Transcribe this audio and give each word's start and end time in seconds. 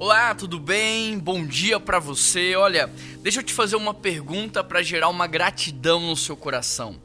Olá, 0.00 0.34
tudo 0.34 0.58
bem? 0.58 1.16
Bom 1.20 1.46
dia 1.46 1.78
para 1.78 2.00
você. 2.00 2.56
Olha, 2.56 2.90
deixa 3.20 3.38
eu 3.38 3.44
te 3.44 3.52
fazer 3.52 3.76
uma 3.76 3.94
pergunta 3.94 4.64
para 4.64 4.82
gerar 4.82 5.08
uma 5.08 5.28
gratidão 5.28 6.00
no 6.00 6.16
seu 6.16 6.36
coração. 6.36 7.00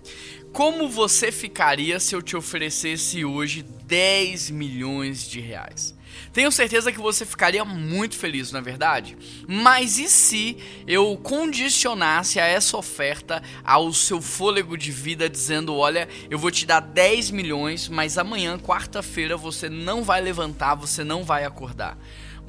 Como 0.51 0.89
você 0.89 1.31
ficaria 1.31 1.99
se 1.99 2.15
eu 2.15 2.21
te 2.23 2.35
oferecesse 2.35 3.23
hoje 3.23 3.61
10 3.61 4.49
milhões 4.49 5.29
de 5.29 5.39
reais? 5.39 5.95
Tenho 6.33 6.51
certeza 6.51 6.91
que 6.91 6.97
você 6.97 7.27
ficaria 7.27 7.63
muito 7.63 8.15
feliz, 8.15 8.51
não 8.51 8.59
é 8.59 8.63
verdade? 8.63 9.15
Mas 9.47 9.99
e 9.99 10.09
se 10.09 10.57
eu 10.87 11.15
condicionasse 11.17 12.39
a 12.39 12.45
essa 12.45 12.75
oferta 12.75 13.43
ao 13.63 13.93
seu 13.93 14.19
fôlego 14.19 14.75
de 14.75 14.91
vida, 14.91 15.29
dizendo: 15.29 15.75
olha, 15.75 16.09
eu 16.27 16.39
vou 16.39 16.49
te 16.49 16.65
dar 16.65 16.79
10 16.79 17.29
milhões, 17.29 17.87
mas 17.87 18.17
amanhã, 18.17 18.57
quarta-feira, 18.57 19.37
você 19.37 19.69
não 19.69 20.03
vai 20.03 20.21
levantar, 20.21 20.73
você 20.73 21.03
não 21.03 21.23
vai 21.23 21.45
acordar? 21.45 21.95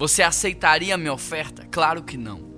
Você 0.00 0.22
aceitaria 0.22 0.94
a 0.94 0.96
minha 0.96 1.12
oferta? 1.12 1.68
Claro 1.70 2.02
que 2.02 2.16
não. 2.16 2.48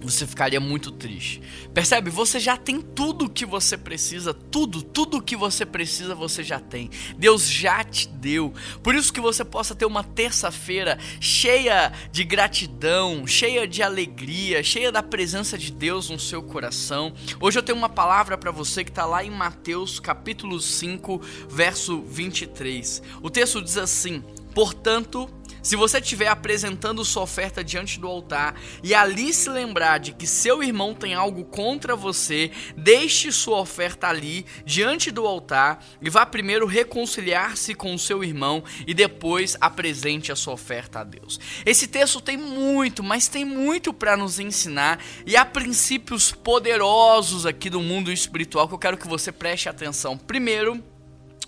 Você 0.00 0.24
ficaria 0.24 0.60
muito 0.60 0.92
triste. 0.92 1.42
Percebe? 1.74 2.10
Você 2.10 2.38
já 2.38 2.56
tem 2.56 2.80
tudo 2.80 3.24
o 3.24 3.28
que 3.28 3.44
você 3.44 3.76
precisa, 3.76 4.32
tudo, 4.32 4.82
tudo 4.82 5.16
o 5.16 5.20
que 5.20 5.34
você 5.34 5.66
precisa 5.66 6.14
você 6.14 6.44
já 6.44 6.60
tem. 6.60 6.88
Deus 7.18 7.50
já 7.50 7.82
te 7.82 8.06
deu. 8.06 8.54
Por 8.84 8.94
isso 8.94 9.12
que 9.12 9.20
você 9.20 9.44
possa 9.44 9.74
ter 9.74 9.84
uma 9.84 10.04
terça-feira 10.04 10.96
cheia 11.18 11.92
de 12.12 12.22
gratidão, 12.22 13.26
cheia 13.26 13.66
de 13.66 13.82
alegria, 13.82 14.62
cheia 14.62 14.92
da 14.92 15.02
presença 15.02 15.58
de 15.58 15.72
Deus 15.72 16.08
no 16.08 16.20
seu 16.20 16.40
coração. 16.40 17.12
Hoje 17.40 17.58
eu 17.58 17.64
tenho 17.64 17.78
uma 17.78 17.88
palavra 17.88 18.38
para 18.38 18.52
você 18.52 18.84
que 18.84 18.90
está 18.90 19.04
lá 19.04 19.24
em 19.24 19.30
Mateus 19.30 19.98
capítulo 19.98 20.60
5, 20.60 21.20
verso 21.48 22.00
23. 22.02 23.02
O 23.20 23.28
texto 23.28 23.60
diz 23.60 23.76
assim: 23.76 24.22
Portanto, 24.54 25.28
se 25.66 25.74
você 25.74 25.98
estiver 25.98 26.28
apresentando 26.28 27.04
sua 27.04 27.24
oferta 27.24 27.64
diante 27.64 27.98
do 27.98 28.06
altar 28.06 28.54
e 28.84 28.94
ali 28.94 29.34
se 29.34 29.50
lembrar 29.50 29.98
de 29.98 30.12
que 30.12 30.24
seu 30.24 30.62
irmão 30.62 30.94
tem 30.94 31.12
algo 31.12 31.44
contra 31.44 31.96
você, 31.96 32.52
deixe 32.76 33.32
sua 33.32 33.58
oferta 33.58 34.06
ali, 34.06 34.46
diante 34.64 35.10
do 35.10 35.26
altar, 35.26 35.84
e 36.00 36.08
vá 36.08 36.24
primeiro 36.24 36.66
reconciliar-se 36.66 37.74
com 37.74 37.98
seu 37.98 38.22
irmão 38.22 38.62
e 38.86 38.94
depois 38.94 39.56
apresente 39.60 40.30
a 40.30 40.36
sua 40.36 40.54
oferta 40.54 41.00
a 41.00 41.04
Deus. 41.04 41.40
Esse 41.64 41.88
texto 41.88 42.20
tem 42.20 42.36
muito, 42.36 43.02
mas 43.02 43.26
tem 43.26 43.44
muito 43.44 43.92
para 43.92 44.16
nos 44.16 44.38
ensinar 44.38 45.00
e 45.26 45.36
há 45.36 45.44
princípios 45.44 46.30
poderosos 46.30 47.44
aqui 47.44 47.68
do 47.68 47.80
mundo 47.80 48.12
espiritual 48.12 48.68
que 48.68 48.74
eu 48.74 48.78
quero 48.78 48.96
que 48.96 49.08
você 49.08 49.32
preste 49.32 49.68
atenção. 49.68 50.16
Primeiro, 50.16 50.80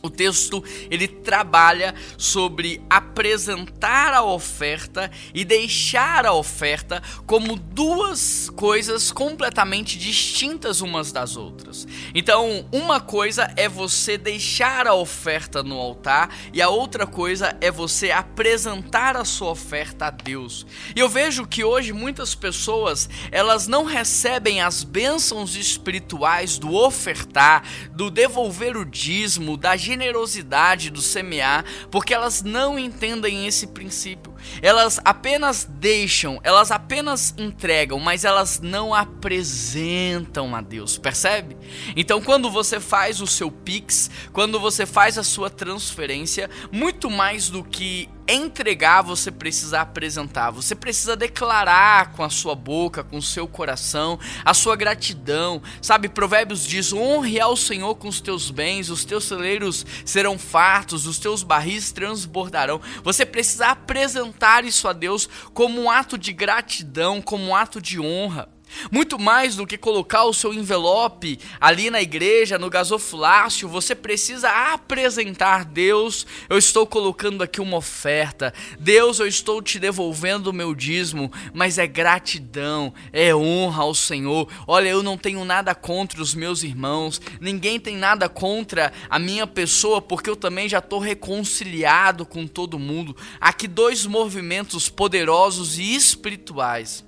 o 0.01 0.09
texto 0.09 0.63
ele 0.91 1.09
trabalha 1.09 1.95
sobre 2.17 2.81
apresentar 2.89 4.15
a 4.15 4.23
oferta 4.23 5.11
e 5.35 5.45
deixar 5.45 6.25
a 6.25 6.33
oferta 6.33 7.03
como 7.27 7.57
duas 7.57 8.49
coisas 8.51 9.11
completamente 9.11 9.99
distintas 9.99 10.81
umas 10.81 11.11
das 11.11 11.37
outras. 11.37 11.87
Então, 12.15 12.67
uma 12.71 13.01
coisa 13.01 13.53
é 13.57 13.69
você 13.69 14.17
deixar 14.17 14.87
a 14.87 14.95
oferta 14.95 15.63
no 15.63 15.77
altar 15.77 16.31
e 16.53 16.62
a 16.62 16.69
outra 16.69 17.07
coisa 17.07 17.57
é 17.61 17.71
você 17.71 18.12
apresentar 18.12 19.17
a 19.17 19.25
sua 19.25 19.51
oferta 19.51 20.07
a 20.07 20.11
Deus. 20.11 20.65
E 20.95 21.01
eu 21.01 21.09
vejo 21.09 21.47
que 21.47 21.65
hoje 21.65 21.93
muitas 21.93 22.35
pessoas, 22.35 23.09
elas 23.33 23.67
não 23.67 23.85
recebem 23.85 24.61
as 24.61 24.85
bênçãos 24.85 25.57
espirituais 25.57 26.57
do 26.57 26.73
ofertar, 26.75 27.65
do 27.93 28.11
devolver 28.11 28.77
o 28.77 28.85
dízimo, 28.85 29.57
da 29.57 29.77
generosidade 29.89 30.91
do 30.91 31.00
semear, 31.00 31.64
porque 31.91 32.12
elas 32.12 32.42
não 32.42 32.78
entendem 32.78 33.47
esse 33.47 33.67
princípio. 33.69 34.34
Elas 34.62 35.00
apenas 35.05 35.64
deixam, 35.64 36.41
elas 36.42 36.70
apenas 36.70 37.34
entregam, 37.36 37.98
mas 37.98 38.25
elas 38.25 38.61
não 38.61 38.94
apresentam 38.94 40.55
a 40.55 40.61
Deus, 40.61 40.98
percebe? 40.98 41.56
Então, 41.97 42.20
quando 42.20 42.50
você 42.50 42.81
faz 42.81 43.20
o 43.20 43.27
seu 43.27 43.50
Pix, 43.50 44.10
quando 44.32 44.59
você 44.59 44.87
faz 44.87 45.19
a 45.19 45.22
sua 45.22 45.50
transferência, 45.50 46.50
muito 46.71 47.10
mais 47.10 47.48
do 47.48 47.62
que 47.65 48.09
entregar, 48.28 49.03
você 49.03 49.31
precisa 49.31 49.81
apresentar. 49.81 50.50
Você 50.50 50.75
precisa 50.75 51.16
declarar 51.16 52.12
com 52.12 52.22
a 52.22 52.28
sua 52.28 52.54
boca, 52.54 53.03
com 53.03 53.16
o 53.16 53.22
seu 53.22 53.48
coração, 53.48 54.19
a 54.44 54.53
sua 54.53 54.77
gratidão. 54.77 55.62
Sabe, 55.81 56.09
Provérbios 56.09 56.66
diz: 56.66 56.93
honre 56.93 57.41
ao 57.41 57.56
Senhor 57.56 57.94
com 57.94 58.09
os 58.09 58.21
teus 58.21 58.50
bens, 58.50 58.91
os 58.91 59.04
teus 59.04 59.25
celeiros 59.25 59.87
serão 60.04 60.38
fartos, 60.38 61.06
os 61.06 61.19
teus 61.19 61.43
barris 61.43 61.91
transbordarão. 61.91 62.81
Você 63.03 63.25
precisa 63.25 63.69
apresentar 63.69 64.28
isso 64.65 64.89
a 64.89 64.93
Deus 64.93 65.28
como 65.53 65.81
um 65.81 65.91
ato 65.91 66.19
de 66.19 66.33
gratidão, 66.33 67.21
como 67.21 67.44
um 67.44 67.55
ato 67.55 67.81
de 67.81 68.00
honra. 68.00 68.49
Muito 68.91 69.19
mais 69.19 69.56
do 69.56 69.67
que 69.67 69.77
colocar 69.77 70.25
o 70.25 70.34
seu 70.34 70.53
envelope 70.53 71.39
ali 71.61 71.91
na 71.91 72.01
igreja, 72.01 72.59
no 72.59 72.71
gasofilácio, 72.71 73.69
você 73.69 73.95
precisa 73.95 74.49
apresentar 74.73 75.65
Deus, 75.65 76.27
eu 76.49 76.59
estou 76.59 76.87
colocando 76.87 77.43
aqui 77.43 77.61
uma 77.61 77.77
oferta. 77.77 78.53
Deus, 78.78 79.19
eu 79.19 79.27
estou 79.27 79.61
te 79.62 79.78
devolvendo 79.78 80.49
o 80.49 80.53
meu 80.53 80.75
dízimo, 80.75 81.33
mas 81.53 81.78
é 81.78 81.87
gratidão, 81.87 82.93
é 83.12 83.34
honra 83.34 83.83
ao 83.83 83.95
Senhor. 83.95 84.49
Olha, 84.67 84.89
eu 84.89 85.03
não 85.03 85.17
tenho 85.17 85.45
nada 85.45 85.75
contra 85.75 86.23
os 86.23 86.34
meus 86.34 86.62
irmãos, 86.62 87.21
ninguém 87.41 87.81
tem 87.81 87.97
nada 87.97 88.28
contra 88.28 88.93
a 89.09 89.19
minha 89.19 89.47
pessoa, 89.47 90.01
porque 90.01 90.31
eu 90.31 90.37
também 90.37 90.69
já 90.69 90.78
estou 90.78 91.01
reconciliado 91.01 92.25
com 92.25 92.47
todo 92.47 92.78
mundo. 92.78 93.17
Aqui 93.41 93.67
dois 93.67 94.07
movimentos 94.07 94.89
poderosos 94.89 95.78
e 95.78 95.95
espirituais 95.95 97.08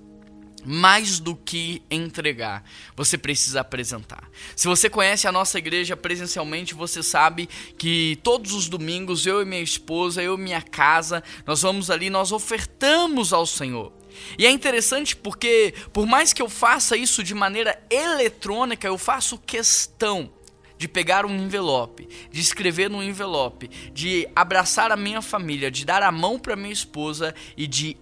mais 0.64 1.18
do 1.18 1.34
que 1.34 1.82
entregar, 1.90 2.64
você 2.96 3.16
precisa 3.16 3.60
apresentar. 3.60 4.28
Se 4.54 4.68
você 4.68 4.90
conhece 4.90 5.26
a 5.26 5.32
nossa 5.32 5.58
igreja 5.58 5.96
presencialmente, 5.96 6.74
você 6.74 7.02
sabe 7.02 7.48
que 7.78 8.18
todos 8.22 8.52
os 8.52 8.68
domingos 8.68 9.26
eu 9.26 9.42
e 9.42 9.44
minha 9.44 9.62
esposa, 9.62 10.22
eu 10.22 10.36
e 10.36 10.40
minha 10.40 10.62
casa, 10.62 11.22
nós 11.46 11.62
vamos 11.62 11.90
ali, 11.90 12.10
nós 12.10 12.32
ofertamos 12.32 13.32
ao 13.32 13.46
Senhor. 13.46 13.92
E 14.38 14.46
é 14.46 14.50
interessante 14.50 15.16
porque, 15.16 15.74
por 15.92 16.06
mais 16.06 16.32
que 16.32 16.42
eu 16.42 16.48
faça 16.48 16.96
isso 16.96 17.22
de 17.22 17.34
maneira 17.34 17.80
eletrônica, 17.90 18.86
eu 18.86 18.98
faço 18.98 19.38
questão 19.38 20.30
de 20.76 20.88
pegar 20.88 21.26
um 21.26 21.36
envelope, 21.36 22.08
de 22.30 22.40
escrever 22.40 22.88
no 22.88 23.02
envelope, 23.02 23.68
de 23.92 24.26
abraçar 24.34 24.90
a 24.90 24.96
minha 24.96 25.20
família, 25.20 25.70
de 25.70 25.84
dar 25.84 26.02
a 26.02 26.10
mão 26.10 26.38
para 26.38 26.56
minha 26.56 26.72
esposa 26.72 27.34
e 27.54 27.66
de 27.66 27.98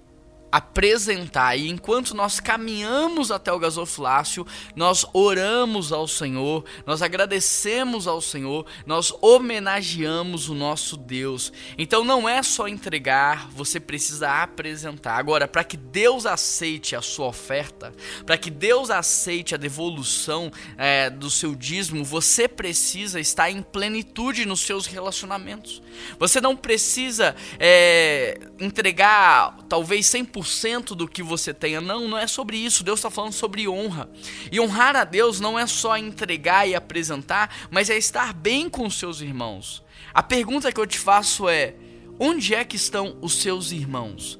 apresentar. 0.50 1.56
E 1.56 1.68
enquanto 1.68 2.14
nós 2.14 2.40
caminhamos 2.40 3.30
até 3.30 3.52
o 3.52 3.58
gasofilácio, 3.58 4.46
nós 4.74 5.04
oramos 5.12 5.92
ao 5.92 6.08
Senhor, 6.08 6.64
nós 6.86 7.02
agradecemos 7.02 8.06
ao 8.06 8.20
Senhor, 8.20 8.66
nós 8.86 9.12
homenageamos 9.20 10.48
o 10.48 10.54
nosso 10.54 10.96
Deus. 10.96 11.52
Então 11.76 12.04
não 12.04 12.28
é 12.28 12.42
só 12.42 12.66
entregar, 12.66 13.48
você 13.50 13.78
precisa 13.78 14.42
apresentar. 14.42 15.16
Agora, 15.16 15.46
para 15.46 15.64
que 15.64 15.76
Deus 15.76 16.24
aceite 16.26 16.96
a 16.96 17.02
sua 17.02 17.26
oferta, 17.26 17.92
para 18.24 18.38
que 18.38 18.50
Deus 18.50 18.90
aceite 18.90 19.54
a 19.54 19.58
devolução 19.58 20.50
é, 20.76 21.10
do 21.10 21.30
seu 21.30 21.54
dízimo, 21.54 22.04
você 22.04 22.48
precisa 22.48 23.20
estar 23.20 23.50
em 23.50 23.62
plenitude 23.62 24.46
nos 24.46 24.60
seus 24.60 24.86
relacionamentos. 24.86 25.82
Você 26.18 26.40
não 26.40 26.56
precisa 26.56 27.34
é, 27.58 28.38
entregar 28.58 29.56
talvez 29.68 30.06
100% 30.06 30.37
100% 30.40 30.94
do 30.94 31.08
que 31.08 31.22
você 31.22 31.52
tenha. 31.52 31.80
Não, 31.80 32.08
não 32.08 32.18
é 32.18 32.26
sobre 32.26 32.56
isso. 32.56 32.84
Deus 32.84 32.98
está 32.98 33.10
falando 33.10 33.32
sobre 33.32 33.68
honra. 33.68 34.10
E 34.50 34.60
honrar 34.60 34.96
a 34.96 35.04
Deus 35.04 35.40
não 35.40 35.58
é 35.58 35.66
só 35.66 35.96
entregar 35.96 36.68
e 36.68 36.74
apresentar, 36.74 37.68
mas 37.70 37.90
é 37.90 37.96
estar 37.96 38.32
bem 38.32 38.68
com 38.68 38.86
os 38.86 38.98
seus 38.98 39.20
irmãos. 39.20 39.82
A 40.12 40.22
pergunta 40.22 40.72
que 40.72 40.80
eu 40.80 40.86
te 40.86 40.98
faço 40.98 41.48
é: 41.48 41.74
onde 42.18 42.54
é 42.54 42.64
que 42.64 42.76
estão 42.76 43.16
os 43.20 43.40
seus 43.40 43.72
irmãos? 43.72 44.38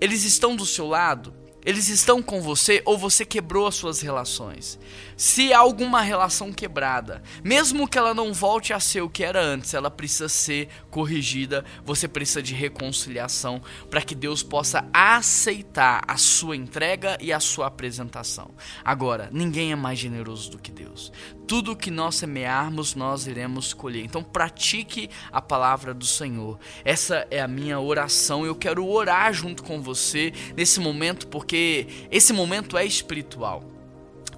Eles 0.00 0.24
estão 0.24 0.56
do 0.56 0.66
seu 0.66 0.86
lado? 0.86 1.34
Eles 1.64 1.88
estão 1.88 2.22
com 2.22 2.42
você 2.42 2.82
ou 2.84 2.98
você 2.98 3.24
quebrou 3.24 3.66
as 3.66 3.74
suas 3.74 4.00
relações? 4.00 4.78
Se 5.16 5.52
há 5.52 5.58
alguma 5.58 6.02
relação 6.02 6.52
quebrada, 6.52 7.22
mesmo 7.42 7.88
que 7.88 7.96
ela 7.96 8.12
não 8.12 8.34
volte 8.34 8.72
a 8.72 8.80
ser 8.80 9.00
o 9.00 9.08
que 9.08 9.24
era 9.24 9.42
antes, 9.42 9.72
ela 9.72 9.90
precisa 9.90 10.28
ser 10.28 10.68
corrigida. 10.90 11.64
Você 11.84 12.06
precisa 12.06 12.42
de 12.42 12.52
reconciliação 12.52 13.62
para 13.88 14.02
que 14.02 14.14
Deus 14.14 14.42
possa 14.42 14.84
aceitar 14.92 16.02
a 16.06 16.16
sua 16.16 16.56
entrega 16.56 17.16
e 17.20 17.32
a 17.32 17.40
sua 17.40 17.66
apresentação. 17.66 18.50
Agora, 18.84 19.30
ninguém 19.32 19.72
é 19.72 19.76
mais 19.76 19.98
generoso 19.98 20.50
do 20.50 20.58
que 20.58 20.70
Deus. 20.70 21.12
Tudo 21.46 21.76
que 21.76 21.90
nós 21.90 22.16
semearmos, 22.16 22.94
nós 22.94 23.26
iremos 23.26 23.72
colher. 23.72 24.04
Então, 24.04 24.22
pratique 24.22 25.08
a 25.30 25.40
palavra 25.40 25.94
do 25.94 26.06
Senhor. 26.06 26.58
Essa 26.84 27.26
é 27.30 27.40
a 27.40 27.48
minha 27.48 27.78
oração. 27.78 28.44
Eu 28.44 28.54
quero 28.54 28.86
orar 28.86 29.32
junto 29.32 29.62
com 29.62 29.80
você 29.80 30.32
nesse 30.56 30.80
momento, 30.80 31.26
porque 31.28 31.53
esse 32.10 32.32
momento 32.32 32.76
é 32.76 32.84
espiritual. 32.84 33.64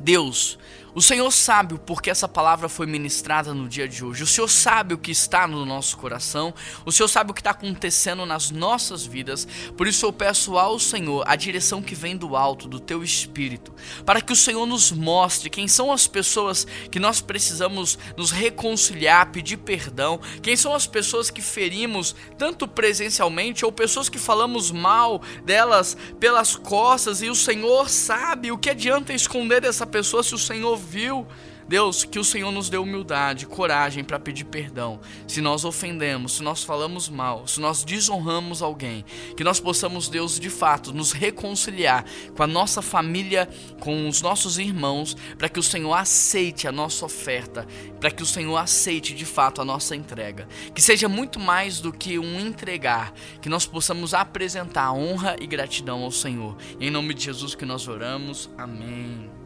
Deus, 0.00 0.58
O 0.96 1.02
Senhor 1.02 1.30
sabe 1.30 1.74
o 1.74 1.78
porquê 1.78 2.08
essa 2.08 2.26
palavra 2.26 2.70
foi 2.70 2.86
ministrada 2.86 3.52
no 3.52 3.68
dia 3.68 3.86
de 3.86 4.02
hoje. 4.02 4.22
O 4.22 4.26
Senhor 4.26 4.48
sabe 4.48 4.94
o 4.94 4.98
que 4.98 5.10
está 5.10 5.46
no 5.46 5.66
nosso 5.66 5.98
coração. 5.98 6.54
O 6.86 6.90
Senhor 6.90 7.06
sabe 7.06 7.30
o 7.30 7.34
que 7.34 7.40
está 7.42 7.50
acontecendo 7.50 8.24
nas 8.24 8.50
nossas 8.50 9.04
vidas. 9.04 9.46
Por 9.76 9.86
isso 9.86 10.06
eu 10.06 10.10
peço 10.10 10.56
ao 10.56 10.78
Senhor 10.78 11.22
a 11.26 11.36
direção 11.36 11.82
que 11.82 11.94
vem 11.94 12.16
do 12.16 12.34
alto, 12.34 12.66
do 12.66 12.80
teu 12.80 13.04
espírito, 13.04 13.74
para 14.06 14.22
que 14.22 14.32
o 14.32 14.36
Senhor 14.36 14.64
nos 14.64 14.90
mostre 14.90 15.50
quem 15.50 15.68
são 15.68 15.92
as 15.92 16.06
pessoas 16.06 16.66
que 16.90 16.98
nós 16.98 17.20
precisamos 17.20 17.98
nos 18.16 18.30
reconciliar, 18.30 19.30
pedir 19.30 19.58
perdão, 19.58 20.18
quem 20.42 20.56
são 20.56 20.74
as 20.74 20.86
pessoas 20.86 21.28
que 21.28 21.42
ferimos 21.42 22.16
tanto 22.38 22.66
presencialmente 22.66 23.66
ou 23.66 23.70
pessoas 23.70 24.08
que 24.08 24.18
falamos 24.18 24.70
mal 24.70 25.20
delas 25.44 25.94
pelas 26.18 26.56
costas 26.56 27.20
e 27.20 27.28
o 27.28 27.34
Senhor 27.34 27.90
sabe 27.90 28.50
o 28.50 28.56
que 28.56 28.70
adianta 28.70 29.12
esconder 29.12 29.60
dessa 29.60 29.86
pessoa 29.86 30.22
se 30.22 30.34
o 30.34 30.38
Senhor 30.38 30.85
viu. 30.86 31.26
Deus, 31.68 32.04
que 32.04 32.18
o 32.18 32.24
Senhor 32.24 32.52
nos 32.52 32.68
dê 32.68 32.76
humildade, 32.76 33.44
coragem 33.44 34.04
para 34.04 34.20
pedir 34.20 34.44
perdão. 34.44 35.00
Se 35.26 35.40
nós 35.40 35.64
ofendemos, 35.64 36.36
se 36.36 36.42
nós 36.42 36.62
falamos 36.62 37.08
mal, 37.08 37.46
se 37.46 37.60
nós 37.60 37.82
desonramos 37.82 38.62
alguém, 38.62 39.04
que 39.36 39.42
nós 39.42 39.58
possamos, 39.58 40.08
Deus, 40.08 40.38
de 40.38 40.48
fato, 40.48 40.92
nos 40.92 41.10
reconciliar 41.10 42.04
com 42.36 42.42
a 42.42 42.46
nossa 42.46 42.80
família, 42.80 43.48
com 43.80 44.08
os 44.08 44.22
nossos 44.22 44.58
irmãos, 44.58 45.16
para 45.36 45.48
que 45.48 45.58
o 45.58 45.62
Senhor 45.62 45.92
aceite 45.92 46.68
a 46.68 46.72
nossa 46.72 47.04
oferta, 47.04 47.66
para 47.98 48.12
que 48.12 48.22
o 48.22 48.26
Senhor 48.26 48.56
aceite 48.56 49.12
de 49.12 49.24
fato 49.24 49.60
a 49.60 49.64
nossa 49.64 49.96
entrega. 49.96 50.46
Que 50.72 50.80
seja 50.80 51.08
muito 51.08 51.40
mais 51.40 51.80
do 51.80 51.92
que 51.92 52.16
um 52.16 52.38
entregar, 52.38 53.12
que 53.42 53.48
nós 53.48 53.66
possamos 53.66 54.14
apresentar 54.14 54.92
honra 54.92 55.34
e 55.40 55.46
gratidão 55.48 56.04
ao 56.04 56.12
Senhor. 56.12 56.56
Em 56.78 56.90
nome 56.92 57.12
de 57.12 57.24
Jesus 57.24 57.56
que 57.56 57.64
nós 57.64 57.88
oramos. 57.88 58.48
Amém. 58.56 59.45